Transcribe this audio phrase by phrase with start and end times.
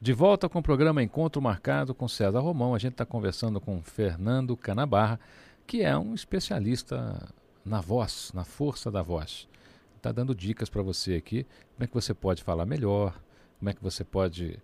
[0.00, 2.72] De volta com o programa Encontro Marcado com César Romão.
[2.72, 5.18] A gente está conversando com Fernando Canabarra,
[5.66, 7.28] que é um especialista
[7.64, 9.48] na voz, na força da voz.
[9.96, 13.20] Está dando dicas para você aqui, como é que você pode falar melhor,
[13.58, 14.60] como é que você pode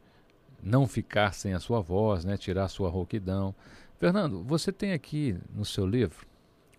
[0.62, 3.52] não ficar sem a sua voz, né, tirar a sua rouquidão.
[3.98, 6.24] Fernando, você tem aqui no seu livro,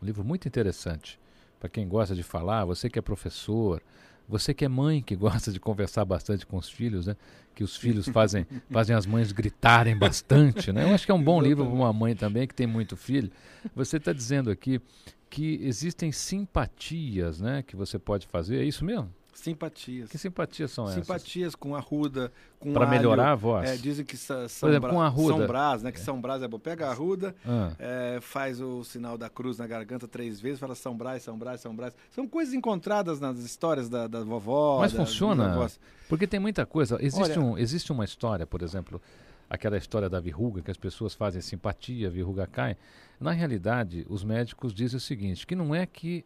[0.01, 1.19] um livro muito interessante,
[1.59, 3.81] para quem gosta de falar, você que é professor,
[4.27, 7.15] você que é mãe, que gosta de conversar bastante com os filhos, né?
[7.53, 10.83] Que os filhos fazem, fazem as mães gritarem bastante, né?
[10.83, 13.31] Eu acho que é um bom livro para uma mãe também que tem muito filho.
[13.75, 14.81] Você está dizendo aqui
[15.29, 17.63] que existem simpatias, né?
[17.63, 19.09] Que você pode fazer, é isso mesmo?
[19.35, 20.09] Simpatias.
[20.09, 21.05] Que simpatias são essas?
[21.05, 23.69] Simpatias com arruda, com Para melhorar a voz?
[23.69, 25.37] É, dizem que São, Por exemplo, com arruda.
[25.37, 25.91] São Brás, né?
[25.91, 26.57] Que São Brás é bom.
[26.57, 27.73] Pega a arruda, ah.
[27.77, 31.59] é, faz o sinal da cruz na garganta três vezes, fala São Brás, São Brás,
[31.59, 31.93] São Brás.
[32.11, 34.79] São coisas encontradas nas histórias da, da vovó.
[34.79, 35.69] Mas da, funciona?
[36.07, 36.97] Porque tem muita coisa.
[37.01, 39.01] Existe, Olha, um, existe uma história, por exemplo,
[39.49, 42.77] aquela história da verruga, que as pessoas fazem simpatia, a verruga cai.
[43.19, 46.23] Na realidade, os médicos dizem o seguinte, que não é que...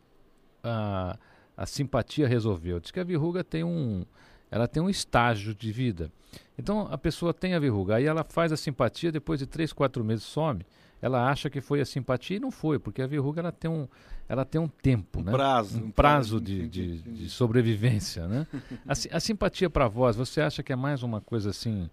[0.64, 1.18] Ah,
[1.60, 2.80] a simpatia resolveu.
[2.80, 4.06] Diz que a verruga tem um,
[4.50, 6.10] ela tem um estágio de vida.
[6.58, 10.02] Então a pessoa tem a verruga, aí ela faz a simpatia, depois de três, quatro
[10.02, 10.66] meses some.
[11.02, 13.90] Ela acha que foi a simpatia e não foi, porque a verruga ela tem um,
[14.30, 15.32] ela tem um tempo, um né?
[15.34, 18.48] prazo, um, prazo, de, de, de, sobrevivência, né?
[18.88, 21.90] A, a simpatia para a voz, você acha que é mais uma coisa assim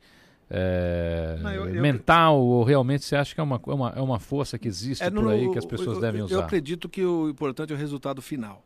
[0.48, 4.00] é, não, eu, mental eu, ou realmente você acha que é uma, é uma, é
[4.00, 6.34] uma força que existe é, por aí que as pessoas eu, devem usar?
[6.36, 8.62] Eu acredito que o importante é o resultado final.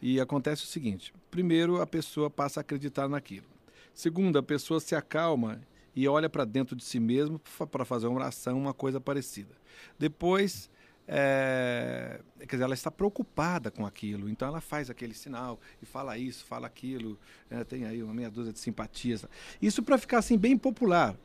[0.00, 3.46] E acontece o seguinte: primeiro, a pessoa passa a acreditar naquilo.
[3.92, 5.60] Segundo, a pessoa se acalma
[5.94, 7.40] e olha para dentro de si mesmo
[7.70, 9.54] para fazer uma oração, uma coisa parecida.
[9.98, 10.70] Depois,
[11.08, 16.16] é, quer dizer, ela está preocupada com aquilo, então ela faz aquele sinal e fala
[16.16, 17.18] isso, fala aquilo,
[17.50, 19.24] é, tem aí uma meia dúzia de simpatias.
[19.60, 21.16] Isso para ficar assim bem popular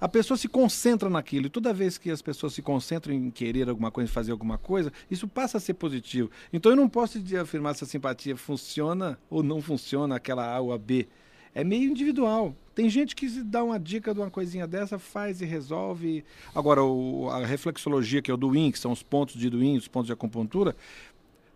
[0.00, 1.46] a pessoa se concentra naquilo.
[1.46, 4.92] E toda vez que as pessoas se concentram em querer alguma coisa, fazer alguma coisa,
[5.10, 6.30] isso passa a ser positivo.
[6.52, 10.72] Então eu não posso afirmar se a simpatia funciona ou não funciona, aquela A ou
[10.72, 11.08] a B.
[11.54, 12.54] É meio individual.
[12.74, 16.24] Tem gente que se dá uma dica de uma coisinha dessa, faz e resolve.
[16.54, 19.88] Agora, o, a reflexologia, que é o Duin, que são os pontos de Duin, os
[19.88, 20.76] pontos de acupuntura.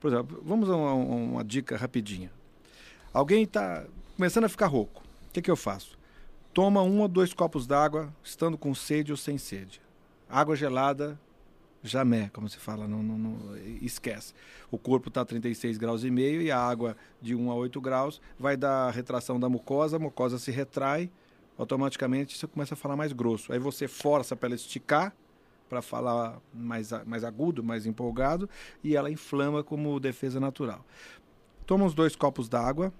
[0.00, 2.32] Por exemplo, vamos a uma, uma dica rapidinha.
[3.14, 3.84] Alguém está
[4.16, 5.02] começando a ficar rouco.
[5.28, 5.96] O que, que eu faço?
[6.52, 9.80] Toma um ou dois copos d'água, estando com sede ou sem sede.
[10.28, 11.18] Água gelada,
[11.82, 14.34] jamais, como se fala, não, não, não esquece.
[14.70, 17.80] O corpo está a 36 graus e meio e a água de 1 a 8
[17.80, 21.10] graus vai dar retração da mucosa, a mucosa se retrai,
[21.56, 23.52] automaticamente você começa a falar mais grosso.
[23.52, 25.14] Aí você força para ela esticar,
[25.70, 28.48] para falar mais, mais agudo, mais empolgado,
[28.84, 30.84] e ela inflama como defesa natural.
[31.64, 32.92] Toma uns dois copos d'água,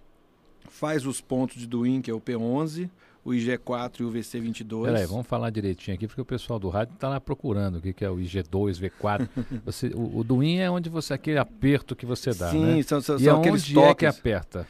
[0.70, 2.88] faz os pontos de Duin, que é o P11,
[3.24, 4.84] o IG4 e o VC22.
[4.84, 7.92] Peraí, vamos falar direitinho aqui, porque o pessoal do rádio está lá procurando o que,
[7.92, 9.28] que é o IG2, V4.
[9.64, 12.82] Você, o, o Duin é onde você, aquele aperto que você dá, Sim, né?
[12.82, 13.90] são, são, e são aqueles onde toques.
[13.90, 14.66] é que aperta?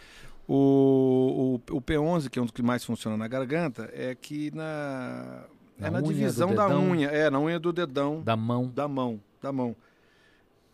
[0.47, 4.55] O, o, o P11, que é um dos que mais funciona na garganta, é que
[4.55, 5.45] na,
[5.79, 8.21] na é na divisão da unha, é, na unha do dedão.
[8.23, 8.71] Da mão.
[8.75, 9.75] Da mão, da mão.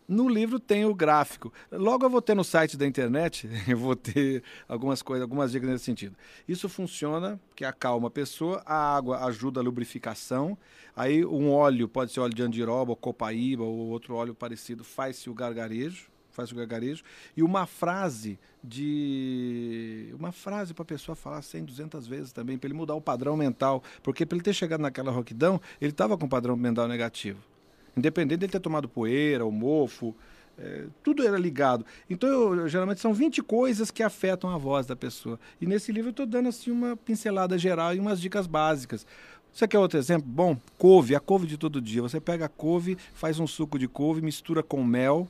[0.09, 1.53] No livro tem o gráfico.
[1.71, 5.69] Logo eu vou ter no site da internet, eu vou ter algumas coisas, algumas dicas
[5.69, 6.15] nesse sentido.
[6.47, 10.57] Isso funciona, que acalma a pessoa, a água ajuda a lubrificação.
[10.95, 15.29] Aí um óleo, pode ser óleo de andiroba, ou copaíba, ou outro óleo parecido, faz-se
[15.29, 17.03] o gargarejo, faz o gargarejo.
[17.37, 22.67] E uma frase de uma frase para a pessoa falar 100, 200 vezes também, para
[22.67, 26.27] ele mudar o padrão mental, porque para ele ter chegado naquela roquidão, ele estava com
[26.27, 27.43] padrão mental negativo.
[27.99, 30.15] Independente dele ter tomado poeira, ou mofo,
[30.57, 31.85] é, tudo era ligado.
[32.09, 35.39] Então, eu, geralmente são 20 coisas que afetam a voz da pessoa.
[35.61, 39.05] E nesse livro eu estou dando assim uma pincelada geral e umas dicas básicas.
[39.53, 40.27] Você quer outro exemplo?
[40.27, 42.01] Bom, couve, a couve de todo dia.
[42.01, 45.27] Você pega a couve, faz um suco de couve, mistura com mel,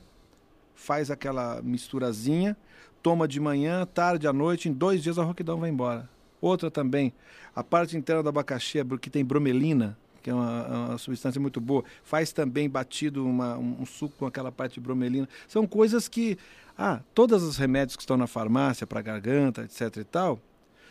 [0.75, 2.57] faz aquela misturazinha,
[3.01, 6.09] toma de manhã, tarde, à noite, em dois dias a roquidão vai embora.
[6.41, 7.13] Outra também,
[7.56, 11.60] a parte interna do abacaxi, é que tem bromelina, que é uma, uma, substância muito
[11.60, 11.83] boa.
[12.04, 15.27] Faz também batido uma, um, um, suco com aquela parte de bromelina.
[15.48, 16.38] São coisas que,
[16.77, 20.39] ah, todos os remédios que estão na farmácia para garganta, etc e tal,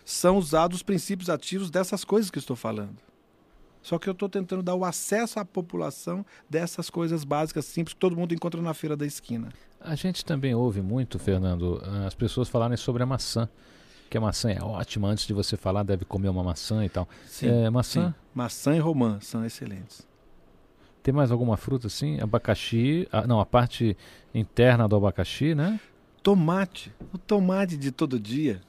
[0.04, 2.96] são usados os princípios ativos dessas coisas que estou falando.
[3.82, 8.00] Só que eu estou tentando dar o acesso à população dessas coisas básicas, simples, que
[8.00, 9.50] todo mundo encontra na feira da esquina.
[9.80, 13.48] A gente também ouve muito, Fernando, as pessoas falarem sobre a maçã
[14.08, 17.08] que a maçã é ótima, antes de você falar deve comer uma maçã e tal.
[17.26, 18.08] Sim, é, maçã?
[18.08, 18.14] Sim.
[18.38, 20.06] Maçã e romã são excelentes.
[21.02, 22.20] Tem mais alguma fruta assim?
[22.20, 23.96] Abacaxi, a, não, a parte
[24.32, 25.80] interna do abacaxi, né?
[26.22, 28.60] Tomate, o tomate de todo dia.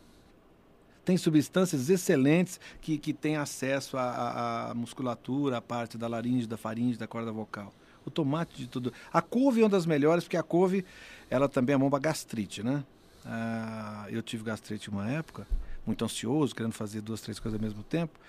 [1.06, 6.58] Tem substâncias excelentes que, que têm acesso à, à musculatura, à parte da laringe, da
[6.58, 7.72] faringe, da corda vocal.
[8.04, 8.92] O tomate de tudo.
[9.14, 10.84] A couve é uma das melhores, porque a couve,
[11.30, 12.84] ela também é bom para gastrite, né?
[13.24, 15.46] Ah, eu tive gastrite uma época,
[15.90, 18.20] muito ansioso, querendo fazer duas, três coisas ao mesmo tempo,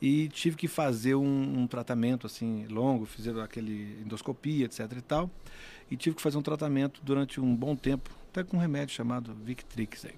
[0.00, 5.30] e tive que fazer um, um tratamento assim longo, fizeram aquele endoscopia, etc e tal,
[5.90, 9.34] e tive que fazer um tratamento durante um bom tempo, até com um remédio chamado
[9.34, 10.06] Victrix.
[10.06, 10.14] Aí.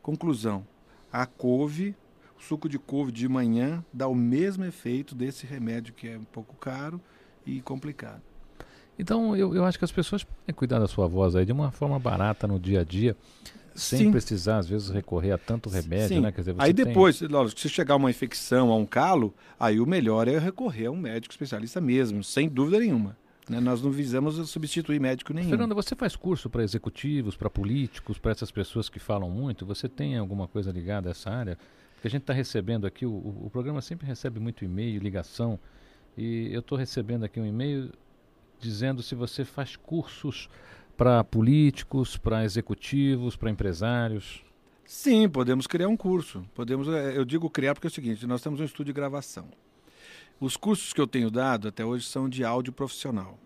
[0.00, 0.64] Conclusão:
[1.12, 1.96] a couve,
[2.38, 6.24] o suco de couve de manhã dá o mesmo efeito desse remédio que é um
[6.24, 7.00] pouco caro
[7.44, 8.29] e complicado.
[9.00, 11.52] Então, eu, eu acho que as pessoas têm que cuidar da sua voz aí de
[11.52, 13.16] uma forma barata no dia a dia,
[13.74, 14.10] sem Sim.
[14.10, 16.20] precisar, às vezes, recorrer a tanto remédio, Sim.
[16.20, 16.30] né?
[16.30, 17.28] Quer dizer, aí depois, tem...
[17.28, 20.96] lógico, se chegar uma infecção, a um calo, aí o melhor é recorrer a um
[20.96, 23.16] médico especialista mesmo, sem dúvida nenhuma.
[23.48, 23.58] Né?
[23.58, 25.48] Nós não visamos substituir médico nenhum.
[25.48, 29.64] Fernanda, você faz curso para executivos, para políticos, para essas pessoas que falam muito?
[29.64, 31.56] Você tem alguma coisa ligada a essa área?
[31.94, 35.58] Porque a gente está recebendo aqui, o, o programa sempre recebe muito e-mail, ligação,
[36.16, 37.90] e eu estou recebendo aqui um e-mail
[38.60, 40.48] dizendo se você faz cursos
[40.96, 44.44] para políticos, para executivos, para empresários.
[44.84, 46.44] Sim, podemos criar um curso.
[46.54, 49.48] Podemos, é, eu digo criar porque é o seguinte: nós temos um estúdio de gravação.
[50.38, 53.38] Os cursos que eu tenho dado até hoje são de áudio profissional.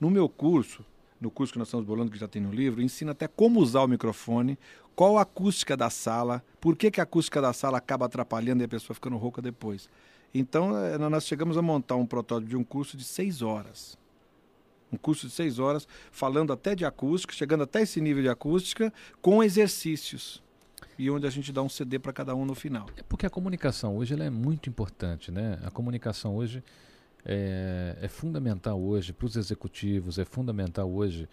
[0.00, 0.84] No meu curso,
[1.20, 3.82] no curso que nós estamos bolando, que já tem no livro, ensina até como usar
[3.82, 4.58] o microfone,
[4.94, 8.64] qual a acústica da sala, por que, que a acústica da sala acaba atrapalhando e
[8.64, 9.88] a pessoa ficando rouca depois.
[10.34, 13.98] Então, é, nós chegamos a montar um protótipo de um curso de seis horas
[14.92, 18.92] um curso de seis horas, falando até de acústica, chegando até esse nível de acústica,
[19.20, 20.42] com exercícios.
[20.98, 22.86] E onde a gente dá um CD para cada um no final.
[22.96, 25.58] É porque a comunicação hoje ela é muito importante, né?
[25.64, 26.62] A comunicação hoje
[27.24, 31.28] é, é fundamental hoje para os executivos, é fundamental hoje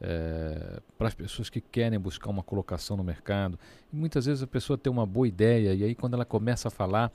[0.00, 3.58] é, para as pessoas que querem buscar uma colocação no mercado.
[3.92, 6.70] E muitas vezes a pessoa tem uma boa ideia e aí quando ela começa a
[6.70, 7.12] falar,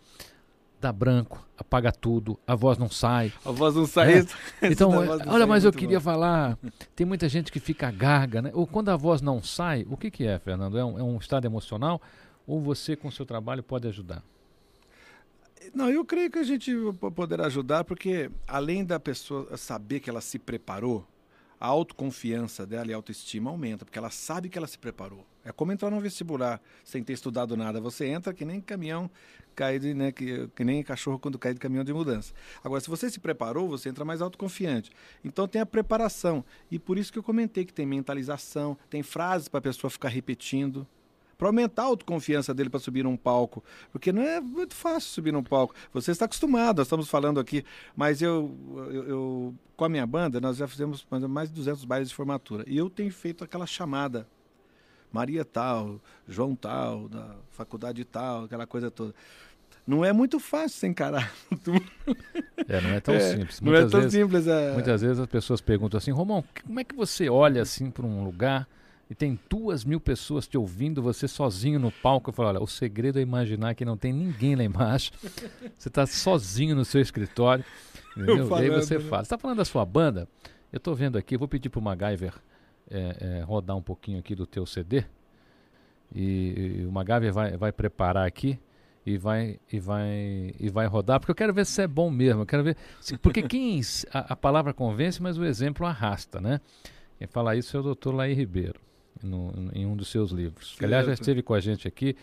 [0.80, 3.34] dá branco, apaga tudo, a voz não sai.
[3.44, 4.20] A voz não sai.
[4.20, 4.26] É.
[4.70, 4.92] Então,
[5.28, 6.04] olha, mas eu queria bom.
[6.04, 6.58] falar.
[6.96, 8.52] Tem muita gente que fica garga, né?
[8.54, 10.78] Ou quando a voz não sai, o que, que é, Fernando?
[10.78, 12.02] É um, é um estado emocional
[12.46, 14.24] ou você com o seu trabalho pode ajudar?
[15.74, 16.72] Não, eu creio que a gente
[17.14, 21.06] poderá ajudar porque além da pessoa saber que ela se preparou,
[21.60, 25.26] a autoconfiança dela e a autoestima aumenta, porque ela sabe que ela se preparou.
[25.48, 27.80] É como entrar no vestibular sem ter estudado nada.
[27.80, 29.10] Você entra que nem caminhão
[29.56, 32.34] caído, né, que, que nem cachorro quando cai de caminhão de mudança.
[32.62, 34.92] Agora, se você se preparou, você entra mais autoconfiante.
[35.24, 36.44] Então tem a preparação.
[36.70, 40.10] E por isso que eu comentei que tem mentalização, tem frases para a pessoa ficar
[40.10, 40.86] repetindo
[41.38, 43.64] para aumentar a autoconfiança dele para subir num palco.
[43.92, 45.76] Porque não é muito fácil subir num palco.
[45.94, 47.64] Você está acostumado, nós estamos falando aqui.
[47.96, 48.58] Mas eu,
[48.92, 52.64] eu, eu, com a minha banda, nós já fizemos mais de 200 bailes de formatura.
[52.68, 54.28] E eu tenho feito aquela chamada.
[55.12, 59.14] Maria tal, João tal, da faculdade tal, aquela coisa toda.
[59.86, 61.34] Não é muito fácil você encarar
[61.64, 61.82] tudo.
[62.68, 63.62] É, não é tão é, simples.
[63.62, 64.46] Não é tão vezes, simples.
[64.46, 64.74] É...
[64.74, 68.24] Muitas vezes as pessoas perguntam assim, Romão, como é que você olha assim para um
[68.24, 68.68] lugar
[69.10, 72.30] e tem duas mil pessoas te ouvindo, você sozinho no palco.
[72.30, 75.14] Eu falo, olha, o segredo é imaginar que não tem ninguém lá embaixo.
[75.78, 77.64] Você está sozinho no seu escritório.
[78.12, 78.48] Entendeu?
[78.48, 79.04] Falando, e aí você né?
[79.06, 79.24] fala.
[79.24, 80.28] Você está falando da sua banda?
[80.74, 82.34] Eu estou vendo aqui, vou pedir para o MacGyver
[82.90, 85.04] é, é, rodar um pouquinho aqui do teu CD.
[86.14, 88.60] E, e o MacGyver vai, vai preparar aqui
[89.06, 92.42] e vai e vai e vai rodar porque eu quero ver se é bom mesmo
[92.42, 93.82] eu quero ver se, porque quem
[94.14, 96.62] a, a, palavra convence mas o exemplo arrasta né
[97.18, 98.80] quem fala isso é o doutor Laí Ribeiro
[99.24, 100.76] no, em um dos seus livros.
[100.78, 102.16] Que, aliás, já esteve com a gente aqui,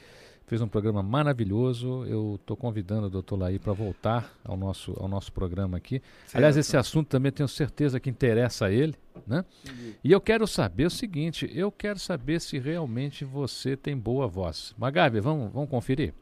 [0.46, 2.04] fez um programa maravilhoso.
[2.06, 6.02] Eu estou convidando o doutor Laí para voltar ao nosso, ao nosso programa aqui.
[6.24, 6.36] Certo.
[6.36, 8.94] Aliás, esse assunto também tenho certeza que interessa a ele.
[9.26, 9.44] Né?
[10.02, 14.74] E eu quero saber o seguinte: eu quero saber se realmente você tem boa voz.
[14.76, 16.12] Magabe, vamos, vamos conferir?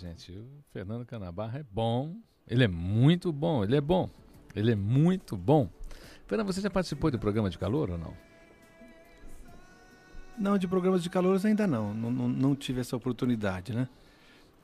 [0.00, 0.32] Gente.
[0.32, 2.16] O Fernando Canabarra é bom.
[2.46, 3.62] Ele é muito bom.
[3.62, 4.08] Ele é bom.
[4.54, 5.68] Ele é muito bom.
[6.26, 8.14] Fernando, você já participou do programa de calor ou não?
[10.38, 11.92] Não, de programas de calor ainda não.
[11.92, 12.28] Não, não.
[12.28, 13.88] não, tive essa oportunidade, né?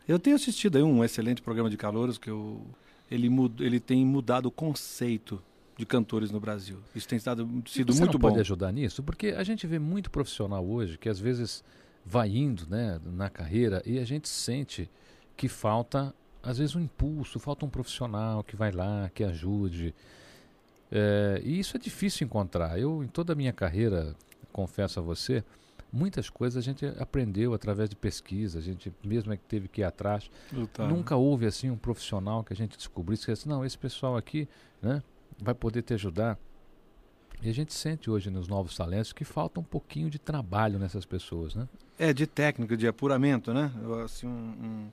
[0.09, 2.65] Eu tenho assistido aí um excelente programa de calouros que eu,
[3.11, 5.43] ele, mud, ele tem mudado o conceito
[5.77, 6.79] de cantores no Brasil.
[6.95, 8.29] Isso tem sido, sido Você muito não bom.
[8.29, 9.03] pode ajudar nisso?
[9.03, 11.63] Porque a gente vê muito profissional hoje que às vezes
[12.05, 14.89] vai indo né, na carreira e a gente sente
[15.37, 19.95] que falta, às vezes, um impulso, falta um profissional que vai lá, que ajude.
[20.91, 22.79] É, e isso é difícil encontrar.
[22.79, 24.15] Eu, em toda a minha carreira,
[24.53, 25.45] confesso a você,
[25.93, 29.83] muitas coisas a gente aprendeu através de pesquisa, a gente mesmo é que teve que
[29.83, 30.31] ir atrás.
[30.51, 34.17] Lutar, Nunca houve assim um profissional que a gente descobrisse que assim, não, esse pessoal
[34.17, 34.49] aqui
[34.81, 35.03] né,
[35.39, 36.39] vai poder te ajudar.
[37.43, 41.05] E a gente sente hoje nos novos talentos que falta um pouquinho de trabalho nessas
[41.05, 41.69] pessoas, né?
[41.99, 43.71] É, de técnica, de apuramento, né?
[44.05, 44.91] Assim, um,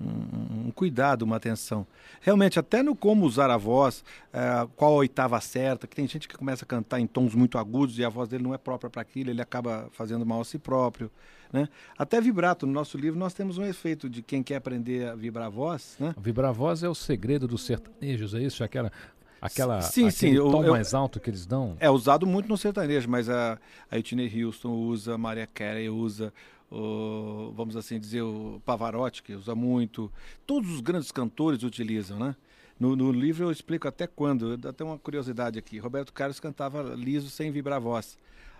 [0.00, 1.86] um, um, cuidado, uma atenção.
[2.20, 6.28] Realmente, até no como usar a voz, é, qual a oitava certa, que tem gente
[6.28, 8.90] que começa a cantar em tons muito agudos e a voz dele não é própria
[8.90, 11.10] para aquilo, ele acaba fazendo mal a si próprio.
[11.52, 11.68] Né?
[11.96, 15.46] Até vibrato, no nosso livro nós temos um efeito de quem quer aprender a vibrar
[15.46, 15.96] a voz.
[15.98, 16.14] Né?
[16.20, 18.62] Vibrar a voz é o segredo dos sertanejos, é isso?
[18.62, 18.92] Aquela,
[19.40, 21.76] aquela, sim, sim, tom eu, eu, mais alto que eles dão?
[21.80, 23.58] É usado muito no sertanejo, mas a,
[23.90, 26.32] a Whitney Houston usa, a Maria Carey usa,
[26.70, 30.12] o, vamos assim dizer, o Pavarotti, que usa muito.
[30.46, 32.36] Todos os grandes cantores utilizam, né?
[32.78, 35.78] No, no, livro eu explico até quando, até uma curiosidade aqui.
[35.78, 38.16] Roberto Carlos cantava liso sem vibrar a voz.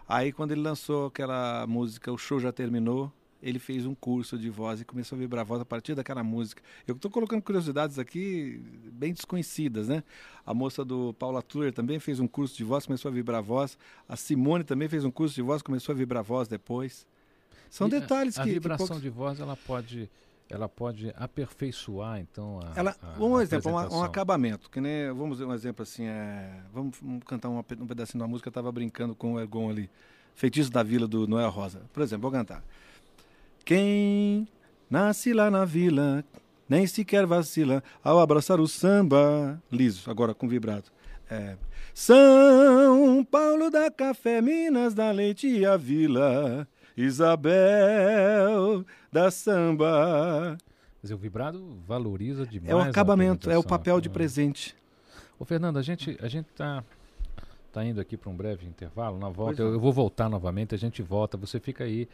[0.09, 4.51] Aí quando ele lançou aquela música O Show Já Terminou, ele fez um curso de
[4.51, 6.63] voz e começou a vibrar a voz a partir daquela música.
[6.87, 8.61] Eu estou colocando curiosidades aqui
[8.93, 10.03] bem desconhecidas, né?
[10.45, 13.43] A moça do Paula Tuller também fez um curso de voz, começou a vibrar a
[13.43, 13.79] voz.
[14.09, 17.07] A Simone também fez um curso de voz, começou a vibrar a voz depois.
[17.71, 18.53] São E detalhes a, a que.
[18.53, 19.03] vibração que poucos...
[19.03, 20.11] de voz ela pode,
[20.49, 22.73] ela pode aperfeiçoar então a.
[22.75, 26.07] Ela, a, um a exemplo, um, um, acabamento, que nem, vamos dizer um exemplo assim,
[26.07, 29.71] é, vamos, vamos cantar uma, um pedacinho da música, eu estava brincando com o Ergon
[29.71, 29.91] ali,
[30.35, 31.83] Feitiço da Vila do Noel Rosa.
[31.93, 32.63] Por exemplo, vou cantar.
[33.69, 34.49] Quem
[34.89, 36.25] nasce lá na vila,
[36.67, 40.91] nem sequer vacila ao abraçar o samba, liso, agora com vibrato.
[41.31, 41.55] É,
[41.93, 50.57] São Paulo da Café, Minas da Leite e a Vila, Isabel da Samba.
[51.03, 52.71] Dizer, o vibrado valoriza demais.
[52.71, 54.13] É o acabamento, é o papel de Ah.
[54.13, 54.75] presente.
[55.39, 56.83] Ô Fernando, a gente a gente tá
[57.71, 59.19] tá indo aqui para um breve intervalo.
[59.19, 59.73] Na volta eu, não.
[59.75, 61.37] eu vou voltar novamente, a gente volta.
[61.37, 62.09] Você fica aí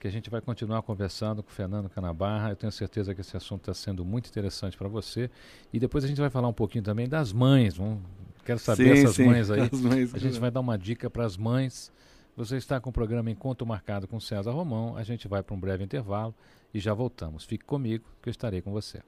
[0.00, 2.48] que a gente vai continuar conversando com o Fernando Canabarra.
[2.48, 5.30] Eu tenho certeza que esse assunto está sendo muito interessante para você.
[5.70, 7.76] E depois a gente vai falar um pouquinho também das mães.
[7.76, 8.00] Vamos,
[8.42, 9.60] quero saber Sim, essas sim, mães aí.
[9.70, 10.14] mães.
[10.14, 11.92] A gente vai dar uma dica para as mães.
[12.34, 14.96] Você está com o programa Encontro Marcado com César Romão.
[14.96, 16.34] A gente vai para um breve intervalo
[16.72, 17.44] e já voltamos.
[17.44, 19.02] Fique comigo que eu estarei com você.